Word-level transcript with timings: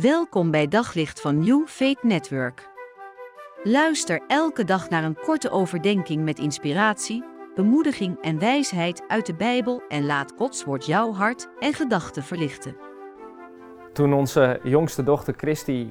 Welkom 0.00 0.50
bij 0.50 0.68
Daglicht 0.68 1.20
van 1.20 1.38
New 1.38 1.66
Faith 1.66 2.02
Network. 2.02 2.68
Luister 3.62 4.22
elke 4.26 4.64
dag 4.64 4.88
naar 4.88 5.04
een 5.04 5.18
korte 5.24 5.50
overdenking 5.50 6.24
met 6.24 6.38
inspiratie, 6.38 7.24
bemoediging 7.54 8.20
en 8.20 8.38
wijsheid 8.38 9.04
uit 9.08 9.26
de 9.26 9.34
Bijbel 9.34 9.82
en 9.88 10.06
laat 10.06 10.32
Gods 10.36 10.64
woord 10.64 10.86
jouw 10.86 11.12
hart 11.12 11.48
en 11.58 11.72
gedachten 11.72 12.22
verlichten. 12.22 12.76
Toen 13.92 14.12
onze 14.12 14.60
jongste 14.62 15.02
dochter 15.02 15.34
Christy 15.36 15.88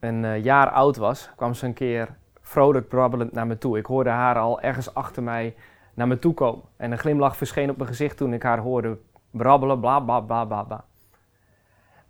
een 0.00 0.24
eh, 0.24 0.44
jaar 0.44 0.70
oud 0.70 0.96
was, 0.96 1.30
kwam 1.36 1.54
ze 1.54 1.66
een 1.66 1.74
keer 1.74 2.16
vrolijk 2.40 2.88
brabbelend 2.88 3.32
naar 3.32 3.46
me 3.46 3.58
toe. 3.58 3.78
Ik 3.78 3.86
hoorde 3.86 4.10
haar 4.10 4.38
al 4.38 4.60
ergens 4.60 4.94
achter 4.94 5.22
mij 5.22 5.54
naar 5.94 6.08
me 6.08 6.18
toe 6.18 6.34
komen. 6.34 6.64
En 6.76 6.92
een 6.92 6.98
glimlach 6.98 7.36
verscheen 7.36 7.70
op 7.70 7.76
mijn 7.76 7.88
gezicht 7.88 8.16
toen 8.16 8.32
ik 8.32 8.42
haar 8.42 8.58
hoorde 8.58 8.98
brabbelen, 9.30 9.80
bla 9.80 10.00
bla 10.00 10.20
bla 10.20 10.44
bla 10.44 10.62
bla. 10.62 10.84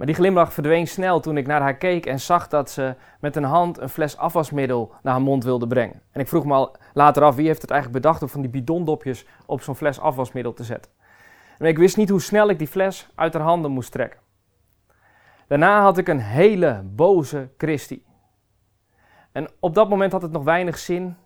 Maar 0.01 0.09
die 0.09 0.19
glimlach 0.19 0.53
verdween 0.53 0.87
snel 0.87 1.21
toen 1.21 1.37
ik 1.37 1.47
naar 1.47 1.61
haar 1.61 1.77
keek 1.77 2.07
en 2.07 2.21
zag 2.21 2.49
dat 2.49 2.71
ze 2.71 2.95
met 3.19 3.37
een 3.37 3.45
hand 3.45 3.79
een 3.79 3.89
fles 3.89 4.17
afwasmiddel 4.17 4.93
naar 5.03 5.13
haar 5.13 5.23
mond 5.23 5.45
wilde 5.45 5.67
brengen. 5.67 6.03
En 6.13 6.21
ik 6.21 6.29
vroeg 6.29 6.45
me 6.45 6.55
al 6.55 6.77
later 6.95 7.23
af 7.23 7.35
wie 7.35 7.47
heeft 7.47 7.63
het 7.63 7.71
eigenlijk 7.71 8.03
bedacht 8.03 8.23
om 8.23 8.29
van 8.29 8.41
die 8.41 8.51
bidondopjes 8.51 9.27
op 9.47 9.63
zo'n 9.63 9.77
fles 9.77 10.01
afwasmiddel 10.01 10.53
te 10.53 10.65
zetten. 10.65 10.93
En 11.59 11.67
ik 11.67 11.79
wist 11.79 11.97
niet 11.97 12.09
hoe 12.09 12.21
snel 12.21 12.49
ik 12.49 12.59
die 12.59 12.69
fles 12.69 13.11
uit 13.15 13.33
haar 13.33 13.43
handen 13.43 13.71
moest 13.71 13.93
trekken. 13.93 14.21
Daarna 15.47 15.83
had 15.83 15.99
ik 15.99 16.09
een 16.09 16.21
hele 16.21 16.83
boze 16.85 17.49
Christie. 17.59 18.05
En 19.33 19.49
op 19.59 19.75
dat 19.75 19.89
moment 19.89 20.13
had 20.13 20.23
het 20.23 20.33
nog 20.33 20.45
weinig 20.45 20.79
zin 20.79 21.17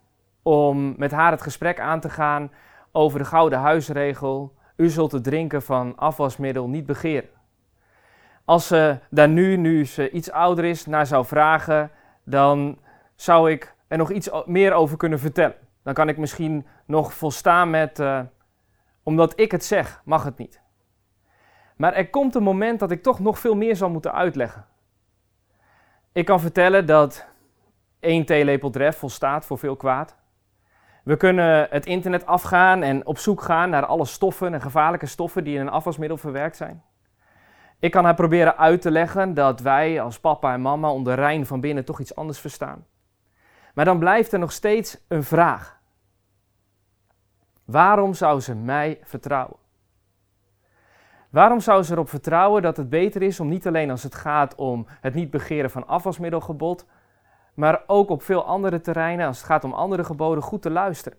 om 0.42 0.94
met 0.96 1.10
haar 1.10 1.30
het 1.30 1.42
gesprek 1.42 1.80
aan 1.80 2.00
te 2.00 2.10
gaan 2.10 2.50
over 2.92 3.18
de 3.18 3.24
gouden 3.24 3.58
huisregel. 3.58 4.54
U 4.76 4.88
zult 4.88 5.12
het 5.12 5.24
drinken 5.24 5.62
van 5.62 5.96
afwasmiddel 5.96 6.68
niet 6.68 6.86
begeren. 6.86 7.33
Als 8.44 8.66
ze 8.66 8.98
daar 9.10 9.28
nu, 9.28 9.56
nu 9.56 9.84
ze 9.84 10.10
iets 10.10 10.30
ouder 10.30 10.64
is, 10.64 10.86
naar 10.86 11.06
zou 11.06 11.24
vragen, 11.24 11.90
dan 12.24 12.78
zou 13.14 13.50
ik 13.50 13.74
er 13.88 13.98
nog 13.98 14.10
iets 14.10 14.30
meer 14.44 14.72
over 14.72 14.96
kunnen 14.96 15.18
vertellen. 15.18 15.56
Dan 15.82 15.94
kan 15.94 16.08
ik 16.08 16.16
misschien 16.16 16.66
nog 16.86 17.14
volstaan 17.14 17.70
met, 17.70 17.98
uh, 17.98 18.20
omdat 19.02 19.40
ik 19.40 19.50
het 19.50 19.64
zeg, 19.64 20.02
mag 20.04 20.24
het 20.24 20.38
niet. 20.38 20.62
Maar 21.76 21.92
er 21.92 22.10
komt 22.10 22.34
een 22.34 22.42
moment 22.42 22.80
dat 22.80 22.90
ik 22.90 23.02
toch 23.02 23.20
nog 23.20 23.38
veel 23.38 23.54
meer 23.54 23.76
zal 23.76 23.90
moeten 23.90 24.12
uitleggen. 24.12 24.66
Ik 26.12 26.24
kan 26.24 26.40
vertellen 26.40 26.86
dat 26.86 27.26
één 28.00 28.24
theelepel 28.24 28.70
dref 28.70 28.96
volstaat 28.96 29.46
voor 29.46 29.58
veel 29.58 29.76
kwaad. 29.76 30.16
We 31.04 31.16
kunnen 31.16 31.66
het 31.70 31.86
internet 31.86 32.26
afgaan 32.26 32.82
en 32.82 33.06
op 33.06 33.18
zoek 33.18 33.42
gaan 33.42 33.70
naar 33.70 33.86
alle 33.86 34.04
stoffen 34.04 34.54
en 34.54 34.60
gevaarlijke 34.60 35.06
stoffen 35.06 35.44
die 35.44 35.54
in 35.54 35.60
een 35.60 35.68
afwasmiddel 35.68 36.16
verwerkt 36.16 36.56
zijn. 36.56 36.82
Ik 37.78 37.90
kan 37.90 38.04
haar 38.04 38.14
proberen 38.14 38.56
uit 38.56 38.82
te 38.82 38.90
leggen 38.90 39.34
dat 39.34 39.60
wij 39.60 40.00
als 40.00 40.20
papa 40.20 40.52
en 40.52 40.60
mama 40.60 40.90
onder 40.90 41.14
Rijn 41.14 41.46
van 41.46 41.60
binnen 41.60 41.84
toch 41.84 42.00
iets 42.00 42.16
anders 42.16 42.38
verstaan. 42.38 42.86
Maar 43.74 43.84
dan 43.84 43.98
blijft 43.98 44.32
er 44.32 44.38
nog 44.38 44.52
steeds 44.52 45.04
een 45.08 45.24
vraag. 45.24 45.80
Waarom 47.64 48.14
zou 48.14 48.40
ze 48.40 48.54
mij 48.54 49.00
vertrouwen? 49.02 49.56
Waarom 51.30 51.60
zou 51.60 51.82
ze 51.82 51.92
erop 51.92 52.08
vertrouwen 52.08 52.62
dat 52.62 52.76
het 52.76 52.88
beter 52.88 53.22
is 53.22 53.40
om 53.40 53.48
niet 53.48 53.66
alleen 53.66 53.90
als 53.90 54.02
het 54.02 54.14
gaat 54.14 54.54
om 54.54 54.86
het 55.00 55.14
niet 55.14 55.30
begeren 55.30 55.70
van 55.70 55.86
afwasmiddelgebod, 55.86 56.86
maar 57.54 57.82
ook 57.86 58.10
op 58.10 58.22
veel 58.22 58.44
andere 58.44 58.80
terreinen, 58.80 59.26
als 59.26 59.36
het 59.36 59.46
gaat 59.46 59.64
om 59.64 59.72
andere 59.72 60.04
geboden, 60.04 60.42
goed 60.42 60.62
te 60.62 60.70
luisteren? 60.70 61.18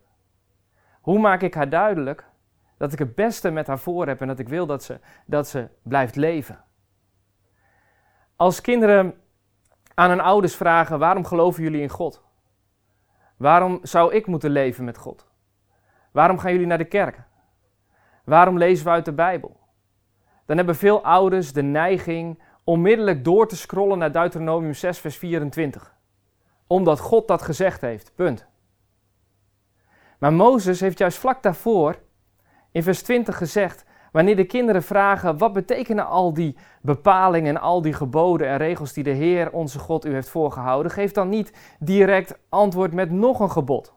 Hoe 1.01 1.19
maak 1.19 1.41
ik 1.41 1.53
haar 1.53 1.69
duidelijk 1.69 2.25
dat 2.77 2.93
ik 2.93 2.99
het 2.99 3.15
beste 3.15 3.49
met 3.49 3.67
haar 3.67 3.79
voor 3.79 4.07
heb 4.07 4.21
en 4.21 4.27
dat 4.27 4.39
ik 4.39 4.49
wil 4.49 4.65
dat 4.65 4.83
ze, 4.83 4.99
dat 5.25 5.47
ze 5.47 5.69
blijft 5.83 6.15
leven? 6.15 6.63
Als 8.35 8.61
kinderen 8.61 9.13
aan 9.93 10.09
hun 10.09 10.19
ouders 10.21 10.55
vragen: 10.55 10.99
waarom 10.99 11.25
geloven 11.25 11.63
jullie 11.63 11.81
in 11.81 11.89
God? 11.89 12.23
Waarom 13.37 13.79
zou 13.81 14.13
ik 14.13 14.25
moeten 14.25 14.49
leven 14.49 14.83
met 14.83 14.97
God? 14.97 15.27
Waarom 16.11 16.37
gaan 16.37 16.51
jullie 16.51 16.67
naar 16.67 16.77
de 16.77 16.85
kerk? 16.85 17.23
Waarom 18.23 18.57
lezen 18.57 18.85
we 18.85 18.91
uit 18.91 19.05
de 19.05 19.13
Bijbel? 19.13 19.59
Dan 20.45 20.57
hebben 20.57 20.75
veel 20.75 21.03
ouders 21.03 21.53
de 21.53 21.63
neiging 21.63 22.41
onmiddellijk 22.63 23.23
door 23.23 23.47
te 23.47 23.55
scrollen 23.55 23.97
naar 23.97 24.11
Deuteronomium 24.11 24.73
6, 24.73 24.99
vers 24.99 25.17
24 25.17 25.95
omdat 26.67 26.99
God 26.99 27.27
dat 27.27 27.41
gezegd 27.41 27.81
heeft. 27.81 28.11
Punt. 28.15 28.45
Maar 30.19 30.33
Mozes 30.33 30.79
heeft 30.79 30.97
juist 30.97 31.17
vlak 31.17 31.43
daarvoor 31.43 31.99
in 32.75 32.83
vers 32.83 33.01
20 33.03 33.37
gezegd: 33.37 33.85
wanneer 34.11 34.35
de 34.35 34.45
kinderen 34.45 34.83
vragen 34.83 35.37
wat 35.37 35.53
betekenen 35.53 36.07
al 36.07 36.33
die 36.33 36.57
bepalingen 36.81 37.55
en 37.55 37.61
al 37.61 37.81
die 37.81 37.93
geboden 37.93 38.47
en 38.47 38.57
regels 38.57 38.93
die 38.93 39.03
de 39.03 39.09
Heer 39.09 39.51
onze 39.51 39.79
God 39.79 40.05
u 40.05 40.13
heeft 40.13 40.29
voorgehouden, 40.29 40.91
geef 40.91 41.11
dan 41.11 41.29
niet 41.29 41.75
direct 41.79 42.37
antwoord 42.49 42.93
met 42.93 43.11
nog 43.11 43.39
een 43.39 43.51
gebod, 43.51 43.93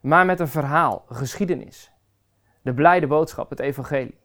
maar 0.00 0.26
met 0.26 0.40
een 0.40 0.48
verhaal, 0.48 1.04
een 1.08 1.16
geschiedenis, 1.16 1.92
de 2.62 2.74
blijde 2.74 3.06
boodschap, 3.06 3.50
het 3.50 3.60
evangelie. 3.60 4.20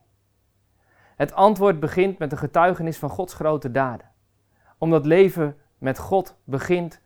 Het 1.16 1.34
antwoord 1.34 1.80
begint 1.80 2.18
met 2.18 2.32
een 2.32 2.38
getuigenis 2.38 2.98
van 2.98 3.10
Gods 3.10 3.34
grote 3.34 3.72
daden. 3.72 4.12
Omdat 4.78 5.06
leven 5.06 5.58
met 5.78 5.98
God 5.98 6.38
begint 6.44 7.02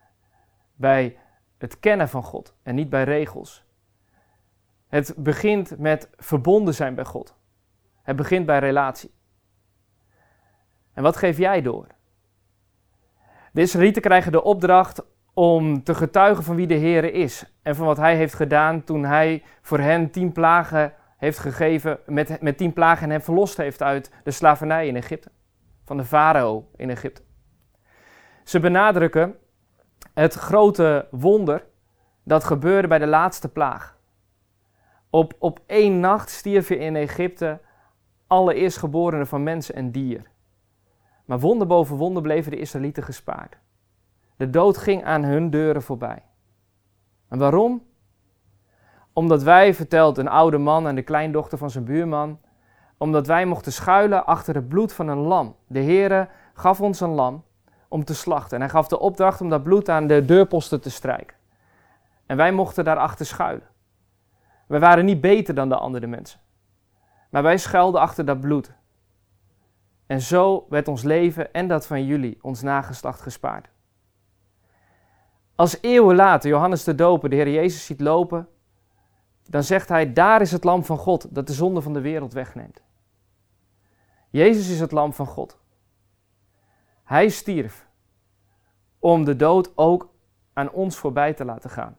bij 0.74 1.18
het 1.58 1.80
kennen 1.80 2.08
van 2.08 2.22
God 2.22 2.54
en 2.62 2.74
niet 2.74 2.90
bij 2.90 3.04
regels. 3.04 3.65
Het 4.88 5.14
begint 5.16 5.78
met 5.78 6.10
verbonden 6.16 6.74
zijn 6.74 6.94
bij 6.94 7.04
God. 7.04 7.36
Het 8.02 8.16
begint 8.16 8.46
bij 8.46 8.58
relatie. 8.58 9.14
En 10.92 11.02
wat 11.02 11.16
geef 11.16 11.38
jij 11.38 11.62
door? 11.62 11.86
De 13.52 13.60
Israëlieten 13.60 14.02
krijgen 14.02 14.32
de 14.32 14.42
opdracht 14.42 15.02
om 15.34 15.82
te 15.82 15.94
getuigen 15.94 16.44
van 16.44 16.56
wie 16.56 16.66
de 16.66 16.74
Heer 16.74 17.14
is 17.14 17.56
en 17.62 17.74
van 17.74 17.86
wat 17.86 17.96
Hij 17.96 18.16
heeft 18.16 18.34
gedaan 18.34 18.84
toen 18.84 19.04
Hij 19.04 19.42
voor 19.62 19.78
hen 19.78 20.10
tien 20.10 20.32
plagen 20.32 20.92
heeft 21.16 21.38
gegeven, 21.38 21.98
met, 22.06 22.40
met 22.40 22.56
tien 22.56 22.72
plagen 22.72 23.04
en 23.04 23.10
hen 23.10 23.22
verlost 23.22 23.56
heeft 23.56 23.82
uit 23.82 24.10
de 24.24 24.30
slavernij 24.30 24.86
in 24.86 24.96
Egypte, 24.96 25.30
van 25.84 25.96
de 25.96 26.04
farao 26.04 26.68
in 26.76 26.90
Egypte. 26.90 27.22
Ze 28.44 28.60
benadrukken 28.60 29.34
het 30.14 30.34
grote 30.34 31.08
wonder 31.10 31.66
dat 32.22 32.44
gebeurde 32.44 32.88
bij 32.88 32.98
de 32.98 33.06
laatste 33.06 33.48
plaag. 33.48 33.95
Op, 35.16 35.34
op 35.38 35.60
één 35.66 36.00
nacht 36.00 36.30
stierven 36.30 36.78
in 36.78 36.96
Egypte 36.96 37.60
alle 38.26 38.54
eerstgeborenen 38.54 39.26
van 39.26 39.42
mensen 39.42 39.74
en 39.74 39.90
dier. 39.90 40.30
Maar 41.24 41.40
wonder 41.40 41.66
boven 41.66 41.96
wonder 41.96 42.22
bleven 42.22 42.50
de 42.50 42.58
Israëlieten 42.58 43.02
gespaard. 43.02 43.58
De 44.36 44.50
dood 44.50 44.76
ging 44.76 45.04
aan 45.04 45.24
hun 45.24 45.50
deuren 45.50 45.82
voorbij. 45.82 46.22
En 47.28 47.38
waarom? 47.38 47.82
Omdat 49.12 49.42
wij, 49.42 49.74
vertelt 49.74 50.18
een 50.18 50.28
oude 50.28 50.58
man 50.58 50.86
aan 50.86 50.94
de 50.94 51.02
kleindochter 51.02 51.58
van 51.58 51.70
zijn 51.70 51.84
buurman, 51.84 52.40
omdat 52.96 53.26
wij 53.26 53.46
mochten 53.46 53.72
schuilen 53.72 54.26
achter 54.26 54.54
het 54.54 54.68
bloed 54.68 54.92
van 54.92 55.08
een 55.08 55.18
lam. 55.18 55.56
De 55.66 55.82
Heere 55.82 56.28
gaf 56.54 56.80
ons 56.80 57.00
een 57.00 57.14
lam 57.14 57.44
om 57.88 58.04
te 58.04 58.14
slachten. 58.14 58.54
En 58.56 58.60
hij 58.60 58.70
gaf 58.70 58.88
de 58.88 58.98
opdracht 58.98 59.40
om 59.40 59.48
dat 59.48 59.62
bloed 59.62 59.88
aan 59.88 60.06
de 60.06 60.24
deurposten 60.24 60.80
te 60.80 60.90
strijken. 60.90 61.36
En 62.26 62.36
wij 62.36 62.52
mochten 62.52 62.84
daarachter 62.84 63.26
schuilen. 63.26 63.74
We 64.66 64.78
waren 64.78 65.04
niet 65.04 65.20
beter 65.20 65.54
dan 65.54 65.68
de 65.68 65.76
andere 65.76 66.06
mensen. 66.06 66.40
Maar 67.30 67.42
wij 67.42 67.58
schuilden 67.58 68.00
achter 68.00 68.24
dat 68.24 68.40
bloed. 68.40 68.72
En 70.06 70.20
zo 70.20 70.66
werd 70.68 70.88
ons 70.88 71.02
leven 71.02 71.52
en 71.52 71.68
dat 71.68 71.86
van 71.86 72.04
jullie, 72.04 72.38
ons 72.42 72.62
nageslacht, 72.62 73.20
gespaard. 73.20 73.68
Als 75.54 75.78
eeuwen 75.80 76.16
later 76.16 76.50
Johannes 76.50 76.84
de 76.84 76.94
Doper 76.94 77.30
de 77.30 77.36
Heer 77.36 77.50
Jezus 77.50 77.86
ziet 77.86 78.00
lopen, 78.00 78.48
dan 79.42 79.62
zegt 79.62 79.88
hij: 79.88 80.12
Daar 80.12 80.40
is 80.40 80.52
het 80.52 80.64
lam 80.64 80.84
van 80.84 80.98
God 80.98 81.34
dat 81.34 81.46
de 81.46 81.52
zonde 81.52 81.80
van 81.82 81.92
de 81.92 82.00
wereld 82.00 82.32
wegneemt. 82.32 82.82
Jezus 84.30 84.68
is 84.68 84.80
het 84.80 84.92
lam 84.92 85.12
van 85.12 85.26
God. 85.26 85.58
Hij 87.04 87.28
stierf 87.28 87.88
om 88.98 89.24
de 89.24 89.36
dood 89.36 89.72
ook 89.74 90.14
aan 90.52 90.70
ons 90.70 90.96
voorbij 90.96 91.34
te 91.34 91.44
laten 91.44 91.70
gaan. 91.70 91.96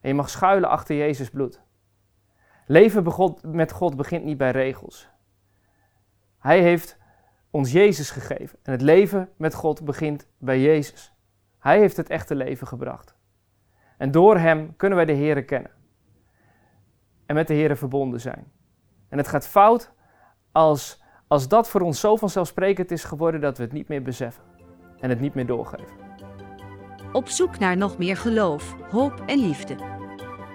En 0.00 0.08
je 0.08 0.14
mag 0.14 0.30
schuilen 0.30 0.68
achter 0.68 0.96
Jezus 0.96 1.30
bloed. 1.30 1.60
Leven 2.66 3.04
met 3.42 3.72
God 3.72 3.96
begint 3.96 4.24
niet 4.24 4.38
bij 4.38 4.50
regels. 4.50 5.08
Hij 6.38 6.60
heeft 6.60 6.98
ons 7.50 7.72
Jezus 7.72 8.10
gegeven. 8.10 8.58
En 8.62 8.72
het 8.72 8.80
leven 8.80 9.28
met 9.36 9.54
God 9.54 9.84
begint 9.84 10.26
bij 10.38 10.60
Jezus. 10.60 11.12
Hij 11.58 11.78
heeft 11.78 11.96
het 11.96 12.10
echte 12.10 12.34
leven 12.34 12.66
gebracht. 12.66 13.16
En 13.96 14.10
door 14.10 14.38
Hem 14.38 14.76
kunnen 14.76 14.96
wij 14.96 15.06
de 15.06 15.16
Here 15.16 15.44
kennen. 15.44 15.70
En 17.26 17.34
met 17.34 17.46
de 17.46 17.54
Here 17.54 17.76
verbonden 17.76 18.20
zijn. 18.20 18.52
En 19.08 19.18
het 19.18 19.28
gaat 19.28 19.46
fout 19.46 19.92
als 20.52 21.02
als 21.26 21.48
dat 21.48 21.68
voor 21.68 21.80
ons 21.80 22.00
zo 22.00 22.16
vanzelfsprekend 22.16 22.90
is 22.90 23.04
geworden 23.04 23.40
dat 23.40 23.56
we 23.56 23.62
het 23.62 23.72
niet 23.72 23.88
meer 23.88 24.02
beseffen 24.02 24.44
en 25.00 25.10
het 25.10 25.20
niet 25.20 25.34
meer 25.34 25.46
doorgeven. 25.46 25.96
Op 27.12 27.28
zoek 27.28 27.58
naar 27.58 27.76
nog 27.76 27.98
meer 27.98 28.16
geloof, 28.16 28.76
hoop 28.90 29.22
en 29.26 29.38
liefde. 29.38 29.93